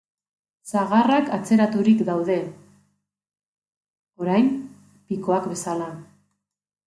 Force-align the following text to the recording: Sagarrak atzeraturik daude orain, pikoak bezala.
Sagarrak 0.69 1.27
atzeraturik 1.35 1.99
daude 2.07 2.37
orain, 4.25 4.49
pikoak 5.11 5.47
bezala. 5.53 5.91